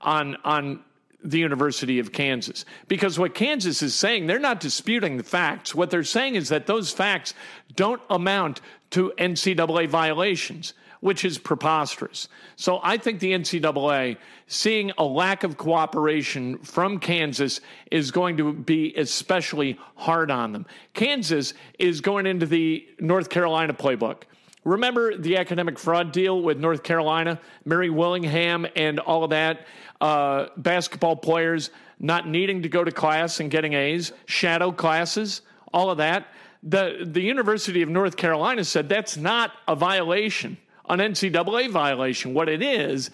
on, 0.00 0.36
on 0.44 0.80
the 1.22 1.38
University 1.38 1.98
of 1.98 2.12
Kansas. 2.12 2.64
Because 2.86 3.18
what 3.18 3.34
Kansas 3.34 3.82
is 3.82 3.94
saying, 3.94 4.26
they're 4.26 4.38
not 4.38 4.60
disputing 4.60 5.16
the 5.16 5.24
facts. 5.24 5.74
What 5.74 5.90
they're 5.90 6.04
saying 6.04 6.36
is 6.36 6.48
that 6.48 6.66
those 6.66 6.92
facts 6.92 7.34
don't 7.74 8.00
amount 8.08 8.60
to 8.90 9.12
NCAA 9.18 9.88
violations, 9.88 10.74
which 11.00 11.24
is 11.24 11.38
preposterous. 11.38 12.28
So 12.56 12.80
I 12.82 12.96
think 12.96 13.20
the 13.20 13.32
NCAA, 13.32 14.16
seeing 14.46 14.92
a 14.96 15.04
lack 15.04 15.44
of 15.44 15.56
cooperation 15.56 16.58
from 16.58 16.98
Kansas, 16.98 17.60
is 17.90 18.10
going 18.10 18.36
to 18.36 18.52
be 18.52 18.94
especially 18.96 19.78
hard 19.96 20.30
on 20.30 20.52
them. 20.52 20.66
Kansas 20.94 21.54
is 21.78 22.00
going 22.00 22.26
into 22.26 22.46
the 22.46 22.86
North 23.00 23.28
Carolina 23.28 23.74
playbook. 23.74 24.22
Remember 24.68 25.16
the 25.16 25.36
academic 25.38 25.78
fraud 25.78 26.12
deal 26.12 26.40
with 26.40 26.58
North 26.58 26.82
Carolina, 26.82 27.40
Mary 27.64 27.90
Willingham, 27.90 28.66
and 28.76 29.00
all 29.00 29.24
of 29.24 29.30
that? 29.30 29.66
uh, 30.00 30.46
basketball 30.56 31.16
players 31.16 31.70
not 31.98 32.28
needing 32.28 32.62
to 32.62 32.68
go 32.68 32.84
to 32.84 32.92
class 32.92 33.40
and 33.40 33.50
getting 33.50 33.72
A's, 33.72 34.12
shadow 34.26 34.70
classes, 34.70 35.42
all 35.72 35.90
of 35.90 35.98
that. 35.98 36.28
The, 36.62 37.04
the 37.04 37.20
University 37.20 37.82
of 37.82 37.88
North 37.88 38.16
Carolina 38.16 38.64
said 38.64 38.88
that's 38.88 39.16
not 39.16 39.52
a 39.66 39.74
violation, 39.74 40.56
an 40.88 40.98
NCAA 40.98 41.70
violation. 41.70 42.34
What 42.34 42.48
it 42.48 42.62
is, 42.62 43.10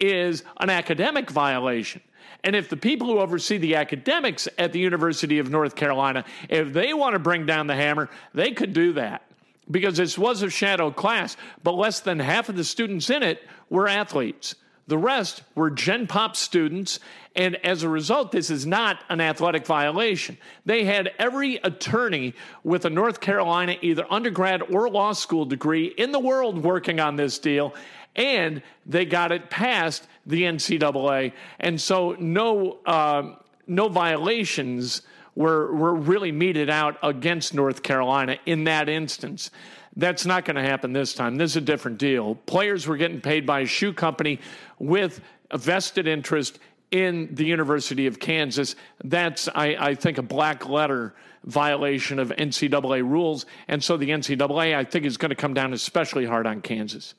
is 0.00 0.44
an 0.58 0.70
academic 0.70 1.30
violation. 1.30 2.00
And 2.44 2.54
if 2.54 2.68
the 2.68 2.76
people 2.76 3.08
who 3.08 3.18
oversee 3.18 3.58
the 3.58 3.74
academics 3.74 4.48
at 4.58 4.72
the 4.72 4.78
University 4.78 5.40
of 5.40 5.50
North 5.50 5.74
Carolina, 5.74 6.24
if 6.48 6.72
they 6.72 6.94
want 6.94 7.14
to 7.14 7.18
bring 7.18 7.46
down 7.46 7.66
the 7.66 7.74
hammer, 7.74 8.08
they 8.32 8.52
could 8.52 8.72
do 8.72 8.92
that 8.92 9.27
because 9.70 9.96
this 9.96 10.18
was 10.18 10.42
a 10.42 10.50
shadow 10.50 10.90
class, 10.90 11.36
but 11.62 11.72
less 11.72 12.00
than 12.00 12.18
half 12.18 12.48
of 12.48 12.56
the 12.56 12.64
students 12.64 13.10
in 13.10 13.22
it 13.22 13.42
were 13.70 13.88
athletes. 13.88 14.54
The 14.88 14.98
rest 14.98 15.42
were 15.54 15.70
Gen 15.70 16.06
Pop 16.06 16.34
students, 16.34 16.98
and 17.36 17.56
as 17.56 17.82
a 17.82 17.88
result, 17.90 18.32
this 18.32 18.48
is 18.48 18.64
not 18.64 18.98
an 19.10 19.20
athletic 19.20 19.66
violation. 19.66 20.38
They 20.64 20.84
had 20.84 21.12
every 21.18 21.56
attorney 21.56 22.34
with 22.64 22.86
a 22.86 22.90
North 22.90 23.20
Carolina 23.20 23.76
either 23.82 24.06
undergrad 24.10 24.62
or 24.62 24.88
law 24.88 25.12
school 25.12 25.44
degree 25.44 25.86
in 25.86 26.10
the 26.10 26.18
world 26.18 26.62
working 26.62 27.00
on 27.00 27.16
this 27.16 27.38
deal, 27.38 27.74
and 28.16 28.62
they 28.86 29.04
got 29.04 29.30
it 29.30 29.50
past 29.50 30.08
the 30.24 30.44
NCAA, 30.44 31.32
and 31.60 31.78
so 31.78 32.16
no 32.18 32.78
uh, 32.86 33.34
no 33.66 33.88
violations 33.88 35.02
were 35.38 35.72
were 35.72 35.94
really 35.94 36.32
meted 36.32 36.68
out 36.68 36.98
against 37.00 37.54
North 37.54 37.84
Carolina 37.84 38.38
in 38.44 38.64
that 38.64 38.88
instance. 38.88 39.52
That's 39.94 40.26
not 40.26 40.44
going 40.44 40.56
to 40.56 40.62
happen 40.62 40.92
this 40.92 41.14
time. 41.14 41.36
This 41.36 41.52
is 41.52 41.56
a 41.56 41.60
different 41.60 41.98
deal. 41.98 42.34
Players 42.34 42.88
were 42.88 42.96
getting 42.96 43.20
paid 43.20 43.46
by 43.46 43.60
a 43.60 43.66
shoe 43.66 43.92
company 43.92 44.40
with 44.80 45.20
a 45.50 45.58
vested 45.58 46.08
interest 46.08 46.58
in 46.90 47.34
the 47.34 47.44
University 47.44 48.06
of 48.08 48.18
Kansas. 48.18 48.74
That's, 49.04 49.48
I, 49.54 49.76
I, 49.78 49.94
think, 49.94 50.18
a 50.18 50.22
black 50.22 50.68
letter 50.68 51.14
violation 51.44 52.18
of 52.18 52.30
NCAA 52.30 53.02
rules. 53.02 53.46
And 53.68 53.82
so 53.82 53.96
the 53.96 54.10
NCAA, 54.10 54.76
I 54.76 54.84
think, 54.84 55.04
is 55.04 55.16
going 55.16 55.30
to 55.30 55.36
come 55.36 55.54
down 55.54 55.72
especially 55.72 56.24
hard 56.26 56.46
on 56.46 56.62
Kansas. 56.62 57.14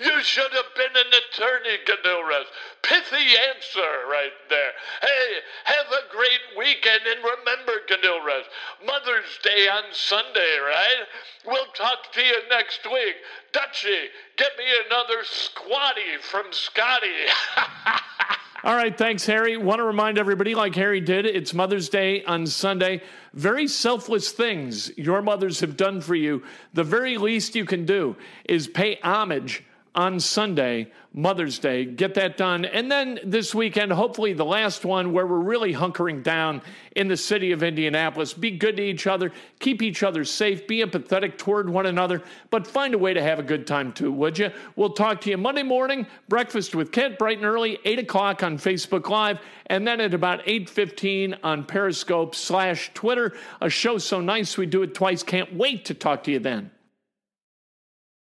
You 0.00 0.22
should 0.22 0.50
have 0.52 0.74
been 0.74 0.96
an 0.96 1.12
attorney, 1.12 1.76
Ganilres. 1.84 2.46
Pithy 2.82 3.36
answer 3.52 4.08
right 4.08 4.32
there. 4.48 4.72
Hey, 5.02 5.28
have 5.64 5.86
a 5.92 6.10
great 6.10 6.56
weekend 6.56 7.02
and 7.06 7.20
remember, 7.22 7.72
Ganilres, 7.86 8.44
Mother's 8.86 9.38
Day 9.42 9.68
on 9.68 9.92
Sunday, 9.92 10.56
right? 10.64 11.04
We'll 11.46 11.66
talk 11.74 12.12
to 12.14 12.22
you 12.22 12.36
next 12.48 12.80
week. 12.90 13.16
Dutchie, 13.52 14.06
get 14.38 14.52
me 14.56 14.64
another 14.86 15.22
squatty 15.22 16.16
from 16.22 16.46
Scotty. 16.50 17.26
All 18.64 18.74
right, 18.74 18.96
thanks, 18.96 19.26
Harry. 19.26 19.58
Want 19.58 19.80
to 19.80 19.84
remind 19.84 20.18
everybody, 20.18 20.54
like 20.54 20.74
Harry 20.76 21.00
did, 21.00 21.26
it's 21.26 21.52
Mother's 21.52 21.90
Day 21.90 22.24
on 22.24 22.46
Sunday. 22.46 23.02
Very 23.34 23.66
selfless 23.68 24.32
things 24.32 24.96
your 24.96 25.20
mothers 25.20 25.60
have 25.60 25.76
done 25.76 26.00
for 26.00 26.14
you. 26.14 26.42
The 26.72 26.84
very 26.84 27.18
least 27.18 27.54
you 27.54 27.66
can 27.66 27.84
do 27.84 28.16
is 28.46 28.66
pay 28.66 28.98
homage 29.02 29.62
on 29.94 30.20
Sunday, 30.20 30.92
Mother's 31.12 31.58
Day. 31.58 31.84
Get 31.84 32.14
that 32.14 32.36
done. 32.36 32.64
And 32.64 32.90
then 32.90 33.18
this 33.24 33.54
weekend, 33.54 33.92
hopefully 33.92 34.32
the 34.32 34.44
last 34.44 34.84
one 34.84 35.12
where 35.12 35.26
we're 35.26 35.40
really 35.40 35.74
hunkering 35.74 36.22
down 36.22 36.62
in 36.94 37.08
the 37.08 37.16
city 37.16 37.50
of 37.50 37.64
Indianapolis. 37.64 38.32
Be 38.32 38.52
good 38.52 38.76
to 38.76 38.82
each 38.82 39.08
other, 39.08 39.32
keep 39.58 39.82
each 39.82 40.04
other 40.04 40.24
safe, 40.24 40.68
be 40.68 40.84
empathetic 40.84 41.36
toward 41.38 41.68
one 41.68 41.86
another, 41.86 42.22
but 42.50 42.66
find 42.66 42.94
a 42.94 42.98
way 42.98 43.12
to 43.12 43.22
have 43.22 43.40
a 43.40 43.42
good 43.42 43.66
time 43.66 43.92
too, 43.92 44.12
would 44.12 44.38
you? 44.38 44.50
We'll 44.76 44.92
talk 44.92 45.20
to 45.22 45.30
you 45.30 45.36
Monday 45.36 45.64
morning, 45.64 46.06
breakfast 46.28 46.74
with 46.74 46.92
Kent, 46.92 47.18
bright 47.18 47.38
and 47.38 47.46
early, 47.46 47.78
8 47.84 47.98
o'clock 47.98 48.42
on 48.44 48.58
Facebook 48.58 49.08
Live, 49.08 49.40
and 49.66 49.86
then 49.86 50.00
at 50.00 50.14
about 50.14 50.44
8.15 50.46 51.38
on 51.42 51.64
Periscope 51.64 52.36
slash 52.36 52.92
Twitter. 52.94 53.34
A 53.60 53.68
show 53.68 53.98
so 53.98 54.20
nice 54.20 54.56
we 54.56 54.66
do 54.66 54.82
it 54.82 54.94
twice. 54.94 55.24
Can't 55.24 55.54
wait 55.54 55.84
to 55.86 55.94
talk 55.94 56.22
to 56.24 56.30
you 56.30 56.38
then. 56.38 56.70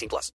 18 0.00 0.08
plus. 0.08 0.32